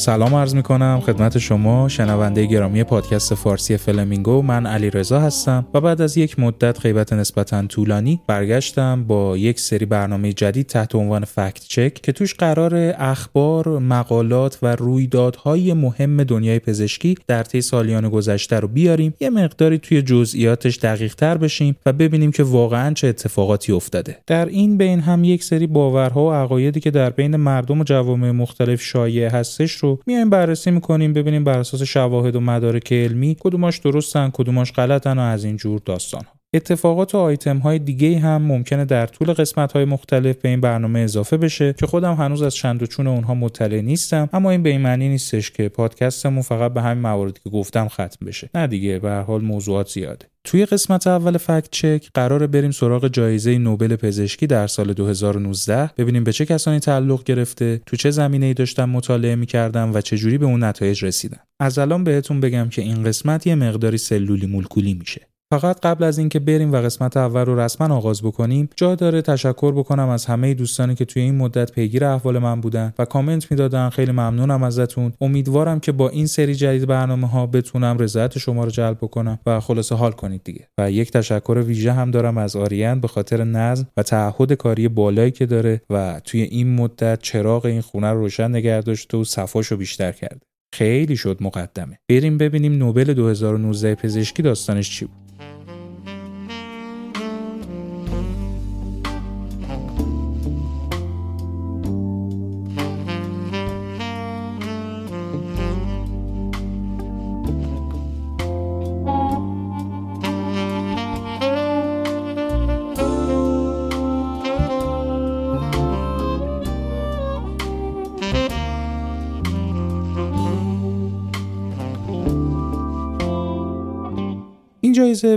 [0.00, 5.66] سلام عرض می کنم خدمت شما شنونده گرامی پادکست فارسی فلمینگو من علی رضا هستم
[5.74, 10.94] و بعد از یک مدت غیبت نسبتا طولانی برگشتم با یک سری برنامه جدید تحت
[10.94, 17.60] عنوان فکت چک که توش قرار اخبار، مقالات و رویدادهای مهم دنیای پزشکی در طی
[17.60, 19.14] سالیان گذشته رو بیاریم.
[19.20, 24.18] یه مقداری توی جزئیاتش دقیق تر بشیم و ببینیم که واقعا چه اتفاقاتی افتاده.
[24.26, 28.30] در این بین هم یک سری باورها و عقایدی که در بین مردم و جوامع
[28.30, 33.78] مختلف شایع هستش رو میایم بررسی می‌کنیم ببینیم بر اساس شواهد و مدارک علمی کدوماش
[33.78, 36.39] درستن کدوماش غلطن و از این جور داستان ها.
[36.54, 41.00] اتفاقات و آیتم های دیگه هم ممکنه در طول قسمت های مختلف به این برنامه
[41.00, 44.70] اضافه بشه که خودم هنوز از چند و چون اونها مطلع نیستم اما این به
[44.70, 48.50] این معنی نیستش که پادکستمون فقط به همین مواردی که گفتم ختم بشه.
[48.54, 50.26] نه دیگه به هر حال موضوعات زیاده.
[50.44, 56.24] توی قسمت اول فکت چک قراره بریم سراغ جایزه نوبل پزشکی در سال 2019 ببینیم
[56.24, 60.38] به چه کسانی تعلق گرفته تو چه زمینه ای داشتن مطالعه می‌کردم و چه جوری
[60.38, 61.38] به اون نتایج رسیدن.
[61.60, 65.29] از الان بهتون بگم که این قسمت یه مقداری سلولی مولکولی میشه.
[65.52, 69.72] فقط قبل از اینکه بریم و قسمت اول رو رسما آغاز بکنیم جا داره تشکر
[69.72, 73.88] بکنم از همه دوستانی که توی این مدت پیگیر احوال من بودن و کامنت می‌دادن.
[73.88, 75.12] خیلی ممنونم ازتون.
[75.20, 79.60] امیدوارم که با این سری جدید برنامه ها بتونم رضایت شما رو جلب بکنم و
[79.60, 80.68] خلاصه حال کنید دیگه.
[80.78, 85.30] و یک تشکر ویژه هم دارم از آریان به خاطر نظم و تعهد کاری بالایی
[85.30, 89.76] که داره و توی این مدت چراغ این خونه رو روشن نگه داشته و صفاشو
[89.76, 90.40] بیشتر کرده.
[90.74, 91.98] خیلی شد مقدمه.
[92.08, 95.29] بریم ببینیم نوبل 2019 پزشکی داستانش چی بود.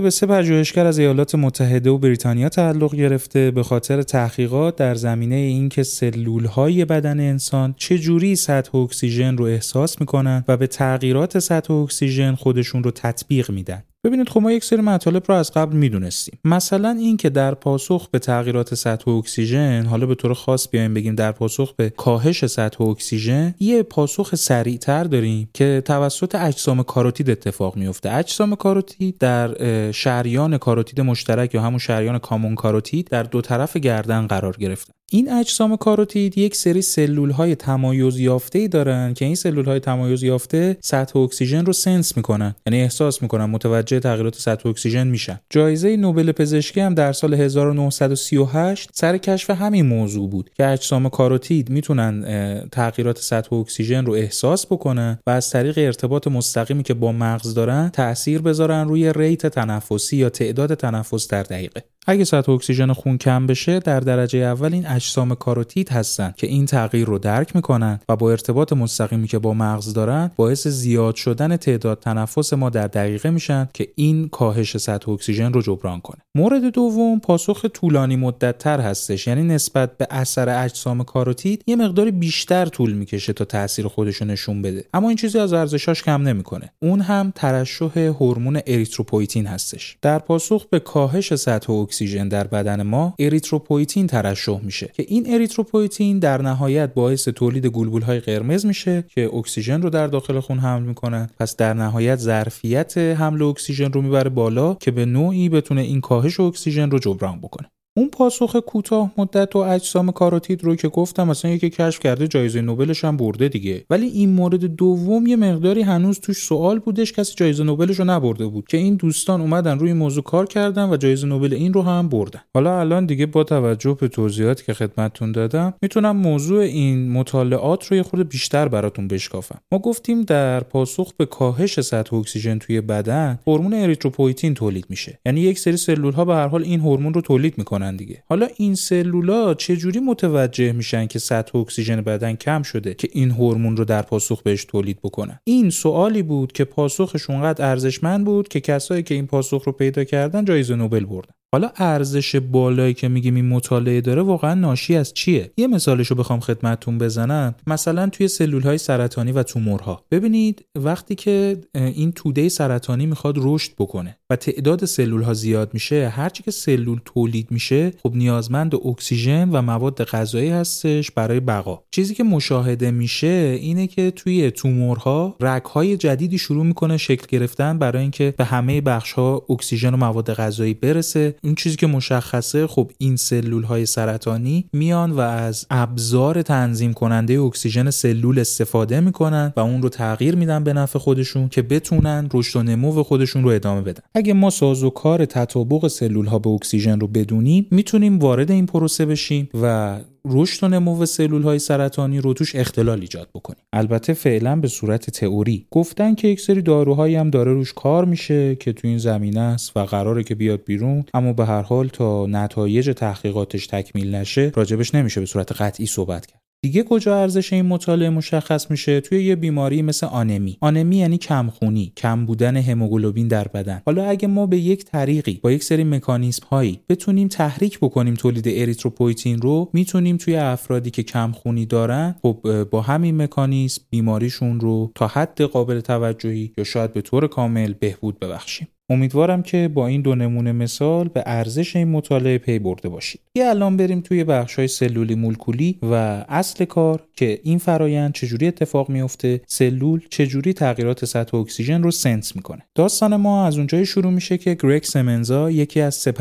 [0.04, 5.34] به سه پژوهشگر از ایالات متحده و بریتانیا تعلق گرفته به خاطر تحقیقات در زمینه
[5.34, 11.74] اینکه سلولهای بدن انسان چه جوری سطح اکسیژن رو احساس می‌کنن و به تغییرات سطح
[11.74, 13.82] اکسیژن خودشون رو تطبیق میدن.
[14.04, 16.38] ببینید خب ما یک سری مطالب رو از قبل می‌دونستیم.
[16.44, 21.14] مثلا این که در پاسخ به تغییرات سطح اکسیژن حالا به طور خاص بیایم بگیم
[21.14, 27.76] در پاسخ به کاهش سطح اکسیژن یه پاسخ سریعتر داریم که توسط اجسام کاروتید اتفاق
[27.76, 29.54] میفته اجسام کاروتید در
[29.92, 35.32] شریان کاروتید مشترک یا همون شریان common carotid در دو طرف گردن قرار گرفتن این
[35.32, 40.22] اجسام کاروتید یک سری سلول های تمایز یافته ای دارن که این سلول های تمایز
[40.22, 45.40] یافته سطح اکسیژن رو sense می‌کنن یعنی احساس می‌کنن متوجه تغییرات سطح اکسیژن میشن.
[45.50, 51.70] جایزه نوبل پزشکی هم در سال 1938 سر کشف همین موضوع بود که اجسام کاروتید
[51.70, 52.24] می‌تونن
[52.72, 57.88] تغییرات سطح اکسیژن رو احساس بکنن و از طریق ارتباط مستقیمی که با مغز دارن
[57.88, 61.84] تاثیر بذارن روی rate تنفسی یا تعداد تنفس در دقیقه.
[62.06, 66.66] اگه سطح اکسیژن خون کم بشه در درجه اول این اجسام کاروتید هستن که این
[66.66, 71.56] تغییر رو درک می‌کنن و با ارتباط مستقیمی که با مغز دارن باعث زیاد شدن
[71.56, 76.18] تعداد تنفس ما در دقیقه میشن که این کاهش سطح اکسیژن رو جبران کنه.
[76.34, 82.10] مورد دوم پاسخ طولانی مدت تر هستش یعنی نسبت به اثر اجسام کاروتید یه مقداری
[82.10, 84.84] بیشتر طول می‌کشه تا تاثیر خودش نشون بده.
[84.94, 86.70] اما این چیزی از ارزشاش کم نمی‌کنه.
[86.82, 89.96] اون هم ترشح هورمون اریتروپویتین هستش.
[90.02, 94.83] در پاسخ به کاهش سطح اکسیژن در بدن ما اریتروپویتین ترشح میشه.
[94.92, 100.40] که این اریتروپویتین در نهایت باعث تولید های قرمز میشه که اکسیژن رو در داخل
[100.40, 101.30] خون حمل می‌کنن.
[101.40, 106.40] پس در نهایت ظرفیت حمل اکسیژن رو می‌بره بالا که به نوعی بتونه این کاهش
[106.40, 107.68] اکسیژن رو جبران بکنه.
[107.96, 112.60] اون پاسخ کوتاه مدت و اجسام کاروتید رو که گفتم مثلا یکی کشف کرده جایزه
[112.60, 113.84] نوبلش هم برده دیگه.
[113.90, 118.46] ولی این مورد دوم یه مقداری هنوز توش سوال بودش کسی جایزه نوبلش رو نبرده
[118.46, 118.66] بود.
[118.68, 122.40] که این دوستان اومدن روی موضوع کار کردن و جایزه نوبل این رو هم بردن.
[122.54, 127.96] حالا الان دیگه با توجه به توضیحاتی که خدمتتون دادم می‌تونم موضوع این مطالعات رو
[127.96, 129.58] یه خورده بیشتر براتون بشکافم.
[129.72, 135.20] ما گفتیم در پاسخ به کاهش سطح اکسیژن توی بدن هورمون اریتروپویتین تولید میشه.
[135.26, 137.83] یعنی یک سری سلول ها به هر حال این هورمون رو تولید می‌کنن.
[137.92, 138.22] دیگه.
[138.28, 143.76] حالا این سلولا چجوری متوجه میشن که سطح اکسیژن بدن کم شده که این هورمون
[143.76, 148.60] رو در پاسخ بهش تولید بکنن؟ این سوالی بود که پاسخش اونقدر ارزشمند بود که
[148.60, 151.34] کسایی که این پاسخ رو پیدا کردن جایزه نوبل بردن.
[151.54, 156.16] حالا ارزش بالایی که میگیم این مطالعه داره واقعا ناشی از چیه؟ یه مثالش رو
[156.16, 157.54] بخوام خدمتتون بزنم.
[157.66, 160.04] مثلا توی سلول های سرطانی و تومورها.
[160.10, 166.08] ببینید وقتی که این توده سرطانی می‌خواد رشد بکنه و تعداد سلول ها زیاد میشه
[166.08, 171.82] هرچی که سلول تولید میشه خب نیازمند اکسیژن و مواد غذایی هستش برای بقا.
[171.90, 177.78] چیزی که مشاهده میشه اینه که توی تومورها رگ های جدیدی شروع می‌کنه شکل گرفتن
[177.78, 181.34] برای اینکه به همه بخش ها اکسیژن و مواد غذایی برسه.
[181.44, 187.40] این چیزی که مشخصه خب این سلول های سرطانی میان و از ابزار تنظیم کننده
[187.40, 192.58] اکسیژن سلول استفاده می‌کنن و اون رو تغییر میدن به نفع خودشون که بتونن رشد
[192.58, 194.02] و نمو خودشون رو ادامه بدن.
[194.14, 198.66] اگه ما ساز و کار تطابق سلول ها به اکسیژن رو بدونیم می‌تونیم وارد این
[198.66, 204.12] پروسه بشیم و رشد و نمو سلول های سرطانی رو توش اختلال ایجاد بکنیم البته
[204.12, 205.66] فعلا به صورت تئوری.
[205.70, 209.76] گفتن که یک سری داروهایی هم داره روش کار میشه که تو این زمینه است
[209.76, 214.94] و قراره که بیاد بیرون اما به هر حال تا نتایج تحقیقاتش تکمیل نشه راجبش
[214.94, 216.43] نمیشه به صورت قطعی صحبت کرد.
[216.64, 220.56] دیگه کجا ارزش این مطالعه مشخص میشه؟ توی یه بیماری مثل آنمی.
[220.60, 223.82] آنمی یعنی کمخونی کم بودن هموگلوبین در بدن.
[223.86, 228.48] حالا اگه ما به یک طریقی با یک سری مکانیزم هایی بتونیم تحریک بکنیم تولید
[228.48, 235.06] اریتروپویتین رو می‌تونیم توی افرادی که کمخونی دارن خب با همین مکانیزم بیماریشون رو تا
[235.06, 238.68] حد قابل توجهی یا شاید به طور کامل بهبود ببخشیم.
[238.90, 243.20] امیدوارم که با این دو نمونه مثال به ارزش این مطالعه پی برده باشید.
[243.34, 245.94] یه الان بریم توی بخش های سلولی مولکولی و
[246.28, 252.36] اصل کار که این فرایند چجوری اتفاق میفته سلول چجوری تغییرات سطح اکسیژن رو sense
[252.36, 256.12] می‌کنه داستان ما از اونجایی شروع میشه که گرگ سمنزا یکی از سه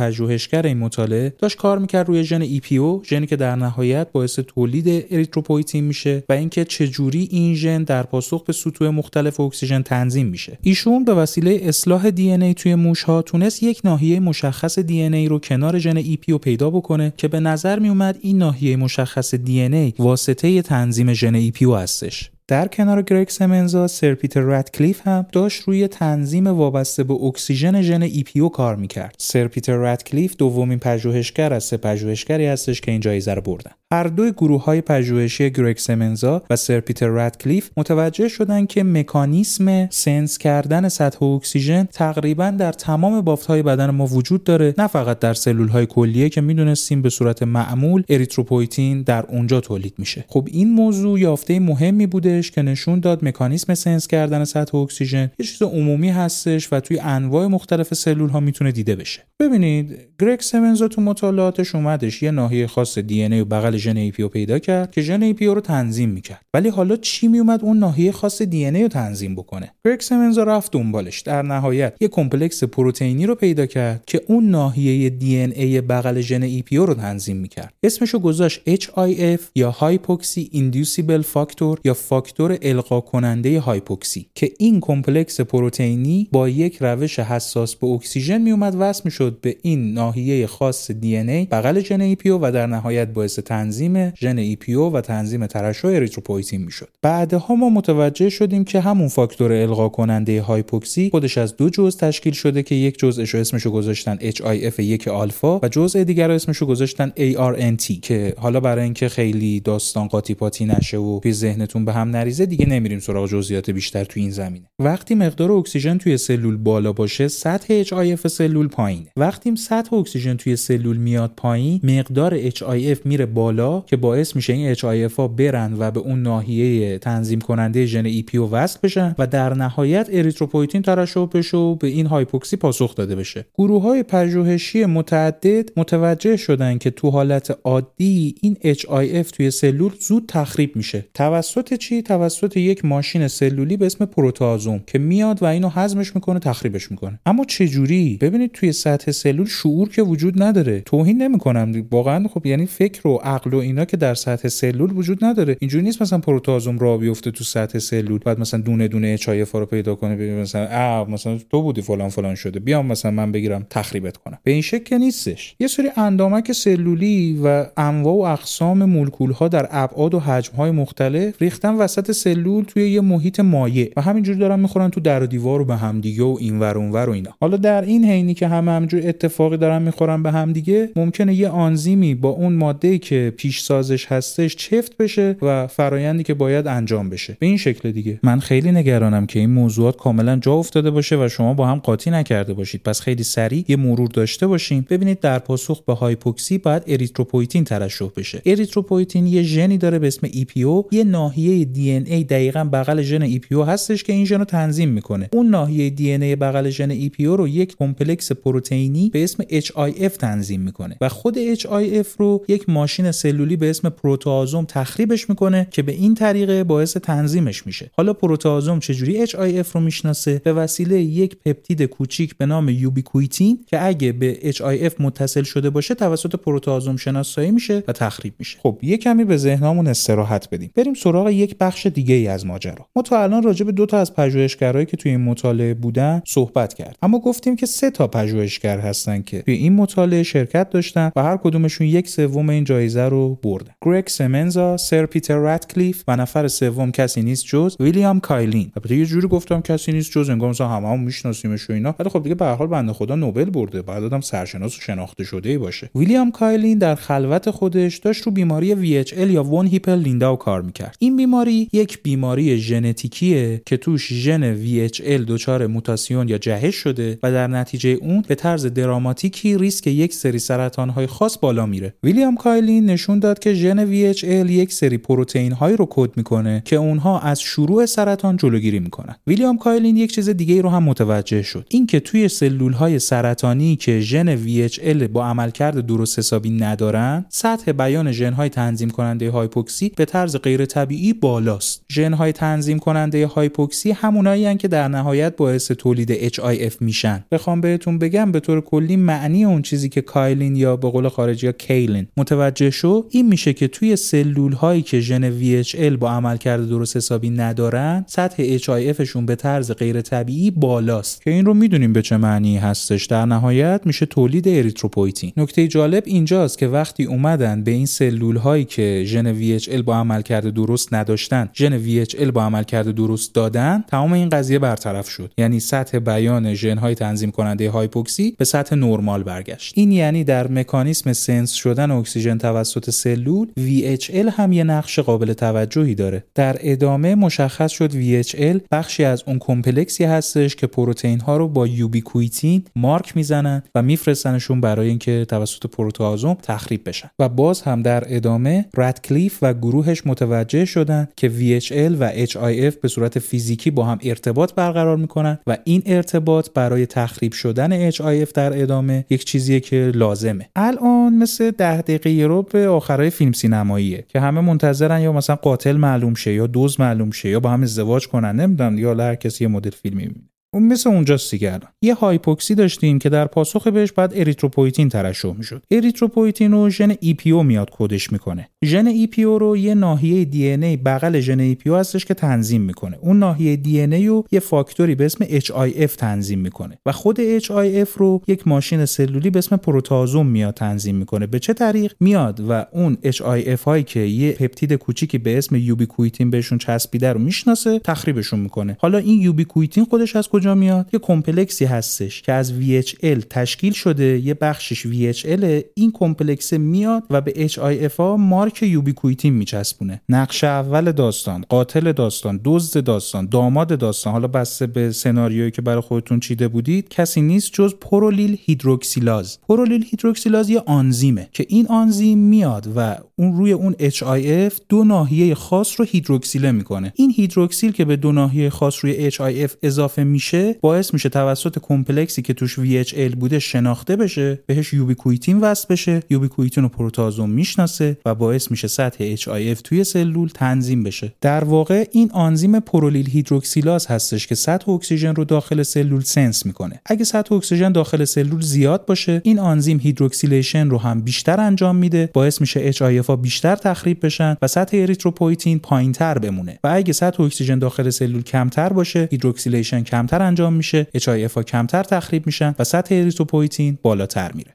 [0.66, 5.83] این مطالعه داشت کار می‌کرد روی ژن EPO ژنی که در نهایت باعث تولید اریتروپویتین
[5.83, 11.06] میشه و اینکه چجوری این ژن در پاسخ به سطوح مختلف اکسیژن تنظیم میشه ایشون
[11.06, 12.09] به وسیله اصلاح
[12.54, 17.28] توی موش ها تونست یک ناحیه مشخص DNA رو کنار ژن EPO پیدا بکنه که
[17.28, 22.32] به نظر می اومد این ناحیه مشخص DNA واسطه تنظیم ژن EPO هستش.
[22.48, 28.07] در کنار گرگ سمنزا سر پیتر رادکلیف هم داشت روی تنظیم وابسته به اکسیژن ژن
[28.07, 29.16] EPO کار می‌کرد.
[29.18, 33.72] سر پیتر رادکلیف دومین پژوهشگر از سه پژوهشگری هستش که این جایزه رو بردن.
[33.94, 39.90] هر دوی گروه های پژوهشی گرگ سمنزا و سر پیتر رادکلیف متوجه شدن که مکانیسم
[39.90, 45.19] sense کردن سطح اکسیژن تقریبا در تمام بافت های بدن ما وجود داره نه فقط
[45.19, 50.25] در سلول های کلیه که می‌دونستیم به صورت معمول اریتروپویتین در اونجا تولید میشه.
[50.28, 55.45] خب این موضوع یافته مهمی بوده که نشون داد مکانیسم sense کردن سطح اکسیژن یه
[55.45, 59.21] چیز عمومی هستش و توی انواع مختلف سلول ها می‌تونه دیده بشه.
[59.39, 64.12] ببینید گرگ سمنزا تو مطالعاتش اومدش یه ناحیه خاص دی ای و بغل ژن ای
[64.19, 66.41] رو پیدا کرد که ژن EPO رو تنظیم می‌کرد.
[66.53, 71.21] ولی حالا چی میومد اون ناحیه خاص DNA رو تنظیم بکنه؟ گرگ سمنزا رفت دنبالش.
[71.21, 76.44] در نهایت یه کمپلکس پروتئینی رو پیدا کرد که اون ناحیه دی ای بغل ژن
[76.44, 77.74] ای رو تنظیم می‌کرد.
[77.83, 82.23] اسمشو گذاشت HIF یا hypoxia inducible factor یا فاکتور
[82.62, 89.02] القا کننده هایپوکسی که این کمپلکس پروتئینی با یک روش حساس به اکسیژن میومد وصل
[89.06, 94.10] می‌شد به این ناحیه خاص DNA ای بغل ژن EPO و در نهایت باعث تنظیم
[94.10, 96.90] ژن EPO و تنظیم ترشح اریتروپویتین می‌شد.
[97.02, 102.34] بعدها ما متوجه شدیم که همون فاکتور القا کننده هایپوکسی خودش از دو جزء تشکیل
[102.34, 107.12] شده که یک جزءش اسمشو گذاشتن HIF یک آلفا و جزء دیگر رو اسمشو گذاشتن
[107.18, 112.12] ARNT که حالا برای اینکه خیلی داستان قاطی پاتی نشه و توی ذهنتون به هم
[112.15, 114.66] نریزه دیگه نمیریم سراغ جزئیات بیشتر تو این زمینه.
[114.80, 119.07] وقتی مقدار اکسیژن توی سلول بالا باشه سطح HIF سلول پایینه.
[119.18, 124.73] وقتی سطح اکسیژن توی سلول میاد پایین مقدار HIF میره بالا که باعث میشه این
[124.73, 129.54] HIF ها برن و به اون ناحیه تنظیم کننده ژن EPO وصل بشن و در
[129.54, 133.45] نهایت اریتروپویتین ترشح بشه و به این هایپوکسی پاسخ داده بشه.
[133.57, 140.26] گروه های پژوهشی متعدد متوجه شدن که تو حالت عادی این HIF توی سلول زود
[140.28, 141.06] تخریب میشه.
[141.14, 146.40] توسط چی؟ توسط یک ماشین سلولی به اسم پروتئازوم که میاد و اینو هضمش می‌کنه
[146.40, 147.19] تخریبش می‌کنه.
[147.26, 150.80] اما چه جوری ببینید توی سطح سلول شعور که وجود نداره.
[150.80, 151.86] توهین نمی‌کنم.
[151.92, 155.57] واقعا خب یعنی فکر و عقل و اینا که در سطح سلول وجود نداره.
[155.60, 159.66] اینجوری نیست مثلا پروتازوم را بیفته تو سطح سلول بعد مثلا دونه دونه چای رو
[159.66, 162.60] پیدا کنه ببین مثلا آ مثلا تو بودی فلان فلان شده.
[162.60, 164.38] بیام مثلا من بگیرم تخریبت کنم.
[164.44, 165.56] به این شکل نیستش.
[165.60, 170.72] یه سری اندامک سلولی و انواع و اقسام مولکول ها در ابعاد و حجم های
[170.72, 175.28] مختلف ریختن وسط سلول توی یه محیط مایع و همینجوری دارن می‌خورن تو در و
[175.28, 177.31] دیوار و به همدیگه و اینور اونور و اینا.
[177.42, 182.16] حالا در این حینی که همه همینجور اتفاقی دارن می‌خورن به همدیگه ممکنه یه آنزیمی
[182.16, 187.38] با اون ماده که پیش سازش هستش چفت بشه و فرایندی که باید انجام بشه.
[187.40, 188.19] به این شکل دیگه.
[188.23, 192.12] من خیلی نگرانم که این موضوعات کاملا جا افتاده باشه و شما با هم قاطی
[192.12, 192.81] نکرده باشید.
[192.83, 198.07] پس خیلی سریع یه مرور داشته باشیم ببینید در پاسخ به هایپوکسی باید اریتروپویتین ترشح
[198.18, 198.42] بشه.
[198.45, 204.04] اریتروپویتین یه ژنی داره به اسم EPO یه ناحیه ای دقیقا بغل ژن EPO هستش
[204.04, 205.30] که این ژن رو تنظیم می‌کنه.
[205.33, 210.97] اون ناحیه ای بغل ژن EPO رو یک کمپلکس پروتئینی به اسم HIF تنظیم می‌کنه
[211.02, 216.16] و خود HIF رو یک ماشین سلولی به اسم پروتئازوم تخریبش می‌کنه که به این
[216.16, 217.92] طریقه باعث تنظیمش میشه.
[217.94, 223.85] حالا پروتئازوم چجوری HIF رو می‌شناسه؟ به وسیله یک پپتید کوچیک به نام یوبیکویتین که
[223.85, 228.57] اگه به HIF متصل شده باشه توسط پروتئازوم شناسایی میشه و تخریب میشه.
[228.63, 230.71] خب یه کمی به ذهنمون استراحت بدیم.
[230.75, 232.85] بریم سراغ یک بخش دیگه ای از ماجرا.
[232.95, 236.73] ما تا الان راجع به دو تا از پژوهشگرایی که توی این مطالعه بودن صحبت
[236.73, 241.23] کردیم اما گفتیم که سه تا پژوهشگر هستن که توی این مطالعه شرکت داشتن و
[241.23, 243.71] هر کدومشون یک سوم این جایزه رو بردن.
[243.81, 248.71] گرگ سمنزا سر پیتر راتکلیف و نفر سوم کسی نیست جز ویلیام کایلین.
[248.77, 251.95] البته یه جوری گفتم کسی نیست جز انگار مثلا هممون میشناسیمش و اینا.
[251.99, 253.81] ولی خب دیگه به هر حال بنده خدا نوبل برده.
[253.81, 255.89] باید آدم سرشناس و شناخته شده ای باشه.
[255.95, 260.95] ویلیام کایلین در خلوت خودش داشت رو بیماری VHL یا ون هیپل لینداو کار می‌کرد.
[260.99, 267.32] این بیماری یک بیماری ژنتیکیه که توش ژن VHL دچار موتاسیون یا جهش شده و
[267.32, 271.94] در نتیجه اون به طرز دراماتیکی ریسک یک سری سرطانهای خاص بالا میره.
[272.04, 276.76] ویلیام کایلین نشون داد که ژن VHL یک سری پروتئین هایی رو کد می‌کنه که
[276.76, 279.16] اونها از شروع سرطان جلوگیری می‌کنن.
[279.28, 281.66] ویلیام کایلین یک چیز دیگه رو هم متوجه شد.
[281.70, 288.12] اینکه توی سلول های سرطانی که ژن VHL با عملکرد درست حسابی ندارن سطح بیان
[288.12, 291.81] ژن های تنظیم کننده هایپوکسی به طرز غیر طبیعی بالاست.
[291.92, 297.23] ژن های تنظیم کننده هایپوکسی همونایی که در نهایت باعث تولید HIF میشن.
[297.31, 301.45] بخوام بهتون بگم به طور کلی معنی اون چیزی که کایلین یا به قول خارجی
[301.45, 306.69] ها کیلین متوجه شد این میشه که توی سلول هایی که ژن VHL با عملکرد
[306.69, 311.21] درست حسابی ندارن سطح HIF شون به طرز غیر طبیعی بالاست.
[311.21, 313.06] که این رو می‌دونیم به چه معنی هستش.
[313.06, 315.31] در نهایت میشه تولید اریتروپویتین.
[315.38, 320.50] نکته جالب اینجاست که وقتی اومدن به این سلول هایی که ژن VHL با عملکرد
[320.54, 325.31] درست نداشتن ژن VHL با عملکرد درست دادن تمام این قضیه برطرف شد.
[325.37, 329.73] یعنی سطح بیان ژن های تنظیم کننده هایپوکسی به سطح نرمال برگشت.
[329.75, 335.95] این یعنی در مکانیسم sense شدن اکسیژن توسط سلول VHL هم یه نقش قابل توجهی
[335.95, 336.23] داره.
[336.35, 341.68] در ادامه مشخص شد VHL بخشی از اون کمپلکسی هستش که پروتئین ها رو با
[341.68, 347.09] یوبیکویتین مارک می‌زنن و میفرستنشون برای اینکه توسط پروتئازوم تخریب بشن.
[347.19, 352.87] و باز هم در ادامه راتکلیف و گروهش متوجه شدن که VHL و HIF به
[352.87, 358.61] صورت فیزیکی با هم ارتباط برقرار می‌کنن و این ارتباط برای تخریب شدن HIF در
[358.61, 360.49] ادامه یک چیزیه که لازمه.
[360.56, 365.77] الان مثل ده دقیقه رو به آخرای فیلم سینماییه که همه منتظرن یا مثلا قاتل
[365.77, 369.44] معلوم شه یا دزد معلوم شه یا با هم ازدواج کنن نمی‌دونم یا هر کسی
[369.44, 370.32] یه مدل فیلمی می‌بینه.
[370.54, 375.64] اون مثل اونجاست دیگه یه هایپوکسی داشتیم که در پاسخ بهش باید اریتروپویتین ترشح می‌شد.
[375.72, 378.50] اریتروپویتین رو ژن EPO میاد کدش می‌کنه.
[378.66, 382.98] ژن EPO رو یه ناحیه DNA ای بغل ژن EPO هستش که تنظیم می‌کنه.
[383.02, 387.90] اون ناحیه DNA ای رو یه فاکتوری به اسم HIF تنظیم می‌کنه و خود HIF
[387.98, 391.28] رو یک ماشین سلولی به اسم پروتئازوم میاد تنظیم می‌کنه.
[391.28, 396.30] به چه طریق؟ میاد و اون HIF هایی که یه پپتید کوچیکی به اسم یوبیکویتین
[396.30, 398.78] بهشون چسبیده رو می‌شناسه تخریبشون می‌کنه.
[398.80, 400.90] حالا این یوبیکویتین خودش از کجا میاد.
[400.94, 404.19] یه کمپلکسی هستش که از VHL تشکیل شده.
[404.19, 410.02] یه بخشش VHL این کمپلکس میاد و به HIF ها مارک یوبیکویتین میچسبونه.
[410.09, 414.14] نقش اول داستان قاتل داستان دزد داستان داماد داستان.
[414.14, 419.40] حالا بسته به سناریویی که برای خودتون چیده بودید کسی نیست جز پرولیل هیدروکسیلاز.
[419.47, 425.35] پرولیل هیدروکسیلاز یه آنزیمه که این آنزیم میاد و اون روی اون HIF دو ناحیه
[425.35, 426.94] خاص رو هیدروکسیله می‌کنه.
[426.95, 432.21] این هیدروکسیل که به دو ناحیه خاص روی HIF اضافه میشه باعث میشه توسط کمپلکسی
[432.21, 438.16] که توش VHL بوده شناخته بشه بهش ubiquitin وصل بشه ubiquitin رو پروتئازوم می‌شناسه و
[438.16, 441.13] باعث میشه سطح HIF توی سلول تنظیم بشه.
[441.21, 446.81] در واقع این آنزیم پرولیل هیدروکسیلاز هستش که سطح اکسیژن رو داخل سلول sense می‌کنه.
[446.85, 452.09] اگه سطح اکسیژن داخل سلول زیاد باشه این آنزیم hydroxylation رو هم بیشتر انجام میده
[452.13, 456.59] باعث میشه HIF ها بیشتر تخریب بشن و سطح اریتروپویتین پایینتر بمونه.
[456.63, 461.83] و اگه سطح اکسیژن داخل سلول کمتر باشه hydroxylation کمتر انجام میشه HIF ها کمتر
[461.83, 464.53] تخریب میشن و سطح اریتروپویتین بالاتر میره.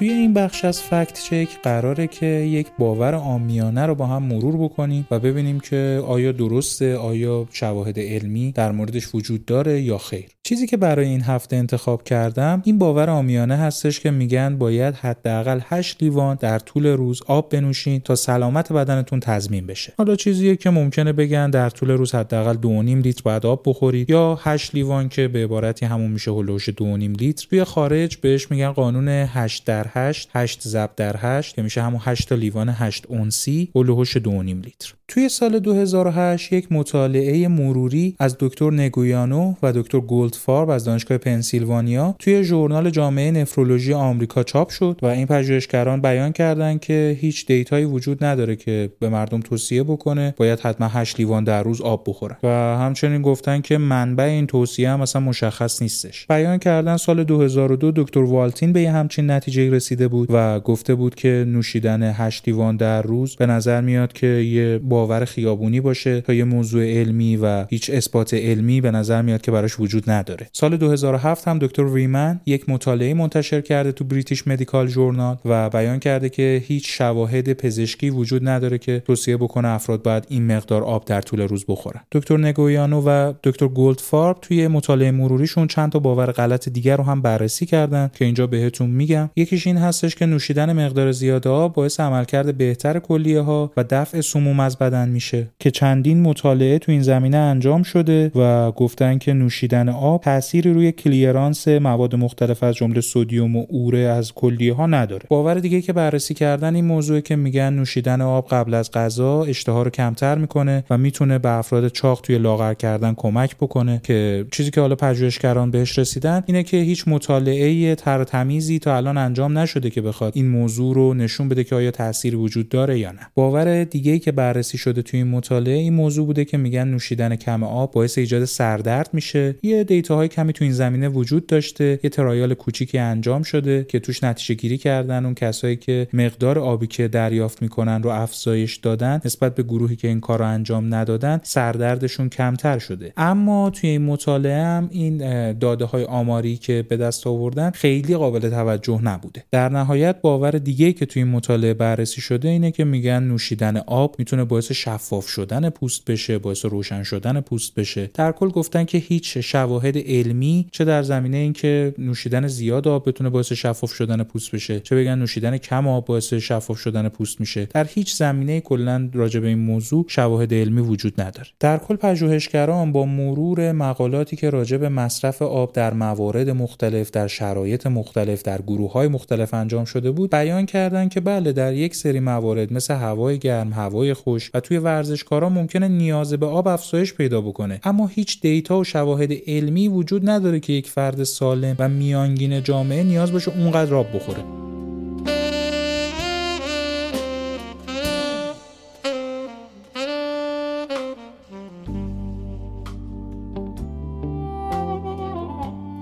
[0.00, 4.56] توی این بخش از فکت چک قراره که یک باور آمیانه رو با هم مرور
[4.56, 10.39] بکنیم و ببینیم که آیا درسته آیا شواهد علمی در موردش وجود داره یا خیر.
[10.42, 15.60] چیزی که برای این هفته انتخاب کردم این باور آمیانه هستش که میگن باید حداقل
[15.64, 19.92] 8 لیوان در طول روز آب بنوشین تا سلامت بدنتون تضمین بشه.
[19.98, 24.38] حالا چیزیه که ممکنه بگن در طول روز حداقل 2.5 لیتر باید آب بخورید یا
[24.42, 26.76] 8 لیوان که به عبارتی همون میشه هلوش 2.5
[27.20, 27.46] لیتر.
[27.48, 32.00] توی خارج بهش میگن قانون 8 در 8 8 ضرب در 8 که میشه همون
[32.04, 34.99] 8 تا لیوان 8 اونسی هلوش 2.5 لیتر.
[35.10, 42.14] توی سال 2008 یک مطالعه مروری از دکتر نگویانو و دکتر گولدفارب از دانشگاه پنسیلوانیا
[42.18, 47.84] توی ژورنال جامعه نفرولوژی آمریکا چاپ شد و این پژوهشگران بیان کردند که هیچ دیتایی
[47.84, 52.36] وجود نداره که به مردم توصیه بکنه باید حتما 8 لیوان در روز آب بخورن.
[52.42, 52.48] و
[52.78, 56.26] همچنین گفتن که منبع این توصیه هم اصلا مشخص نیستش.
[56.26, 61.14] بیان کردن سال 2002 دکتر والتین به یه همچین نتیجه رسیده بود و گفته بود
[61.14, 66.32] که نوشیدن 8 لیوان در روز به نظر میاد که یه باور خیابونی باشه تا
[66.34, 70.48] یه موضوع علمی و هیچ اثبات علمی به نظر میاد که براش وجود نداره.
[70.52, 75.98] سال 2007 هم دکتر ریمن یک مطالعه منتشر کرده تو بریتیش مدیکال جورنال و بیان
[75.98, 81.04] کرده که هیچ شواهد پزشکی وجود نداره که توصیه بکنه افراد باید این مقدار آب
[81.04, 82.00] در طول روز بخورن.
[82.12, 87.22] دکتر نگویانو و دکتر گولدفارب توی مطالعه مروریشون چند تا باور غلط دیگر رو هم
[87.22, 89.30] بررسی کردن که اینجا بهتون میگم.
[89.36, 94.20] یکیش این هستش که نوشیدن مقدار زیاد آب باعث عملکرد بهتر کلیه ها و دفع
[94.20, 99.32] سموم از بدن میشه که چندین مطالعه تو این زمینه انجام شده و گفتن که
[99.32, 104.86] نوشیدن آب تأثیری روی کلیرانس مواد مختلف از جمله سدیم و اوره از کلیه ها
[104.86, 105.22] نداره.
[105.28, 109.82] باور دیگه که بررسی کردن این موضوع که میگن نوشیدن آب قبل از غذا اشتها
[109.82, 114.00] رو کمتر می‌کنه و می‌تونه به افراد چاق توی لاغر کردن کمک بکنه.
[114.04, 119.18] که چیزی که حالا پژوهشگران بهش رسیدن اینه که هیچ مطالعه تر تمیزی تا الان
[119.18, 123.12] انجام نشده که بخواد این موضوع رو نشون بده که آیا تاثیر وجود داره یا
[123.12, 123.20] نه.
[123.34, 127.62] باور دیگه که بررسی شده توی این مطالعه این موضوع بوده که میگن نوشیدن کم
[127.62, 129.54] آب باعث ایجاد سردرد میشه.
[129.62, 134.24] یه دیتاهای کمی تو این زمینه وجود داشته یه ترایال کوچیکی انجام شده که توش
[134.24, 135.24] نتیجه گیری کردن.
[135.24, 140.08] اون کسایی که مقدار آبی که دریافت می‌کنن رو افزایش دادن نسبت به گروهی که
[140.08, 143.12] این کار رو انجام ندادن سردردشون کمتر شده.
[143.16, 145.18] اما توی این مطالعه هم این
[145.52, 149.44] داده های آماری که به دست آوردن خیلی قابل توجه نبوده.
[149.50, 154.14] در نهایت باور دیگه که توی این مطالعه بررسی شده اینه که میگن نوشیدن آب
[154.18, 158.10] می‌تونه باعث شفاف شدن پوست بشه باعث روشن شدن پوست بشه.
[158.14, 163.30] در کل گفتن که هیچ شواهد علمی چه در زمینه اینکه نوشیدن زیاد آب بتونه
[163.30, 167.64] باعث شفاف شدن پوست بشه چه بگن نوشیدن کم آب باعث شفاف شدن پوست میشه.
[167.64, 171.48] در هیچ زمینه کلا راجع به این موضوع شواهد علمی وجود نداره.
[171.60, 177.26] در کل پژوهشگران با مرور مقالاتی که راجع به مصرف آب در موارد مختلف در
[177.26, 181.94] شرایط مختلف در گروه های مختلف انجام شده بود بیان کردن که بله در یک
[181.94, 187.14] سری موارد مثل هوای گرم هوای خوش و توی ورزشکارا ممکنه نیاز به آب افزایش
[187.14, 187.80] پیدا بکنه.
[187.84, 193.02] اما هیچ دیتا و شواهد علمی وجود نداره که یک فرد سالم و میانگین جامعه
[193.02, 194.44] نیاز باشه اونقدر آب بخوره.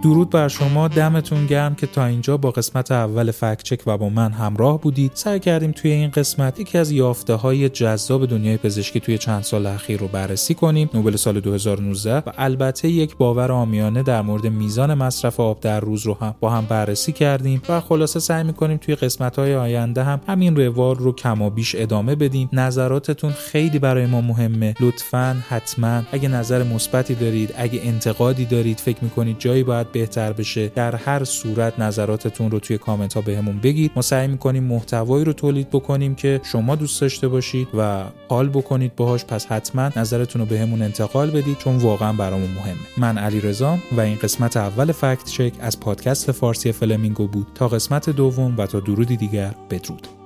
[0.02, 4.32] درود بر شما دمتون گرم که تا اینجا با قسمت اول فکچک و با من
[4.32, 5.11] همراه بودید.
[5.14, 9.66] سعی کردیم توی این قسمت یکی از یافته های جذاب دنیای پزشکی توی چند سال
[9.66, 10.90] اخیر رو بررسی کنیم.
[10.94, 16.06] نوبل سال 2019 و البته یک باور آمیانه در مورد میزان مصرف آب در روز
[16.06, 20.20] رو هم با هم بررسی کردیم و خلاصه سعی می‌کنیم توی قسمت های آینده هم
[20.28, 22.48] همین روال رو کم و بیش ادامه بدیم.
[22.52, 24.74] نظراتتون خیلی برای ما مهمه.
[24.80, 26.02] لطفا حتما.
[26.12, 30.68] اگه نظر مثبتی دارید اگه انتقادی دارید فکر می‌کنید جایی باید بهتر بشه.
[30.68, 33.92] در هر صورت نظراتتون رو توی کامنت ها بهمون بگید.
[33.96, 38.96] ما سعی می‌کنیم محتوایی رو تولید بکنیم که شما دوست داشته باشید و حال بکنید
[38.96, 39.24] باهاش.
[39.24, 42.79] پس حتما نظرتون رو بهمون انتقال بدید چون واقعا برامون مهمه.
[42.96, 47.46] من علی رضام و این قسمت اول فکت چک از پادکست فارسی فلمینگو بود.
[47.55, 50.17] تا قسمت دوم و تا درودی دیگر بدرود.